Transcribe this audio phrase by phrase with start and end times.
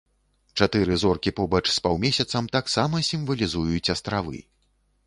[0.63, 4.39] Чатыры зоркі побач з паўмесяцам таксама сімвалізуюць астравы.